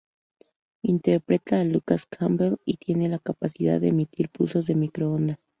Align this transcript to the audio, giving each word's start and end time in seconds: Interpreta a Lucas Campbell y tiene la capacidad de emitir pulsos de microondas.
Interpreta 0.81 1.59
a 1.59 1.63
Lucas 1.63 2.07
Campbell 2.07 2.57
y 2.65 2.77
tiene 2.77 3.07
la 3.07 3.19
capacidad 3.19 3.79
de 3.79 3.89
emitir 3.89 4.29
pulsos 4.29 4.65
de 4.65 4.73
microondas. 4.73 5.37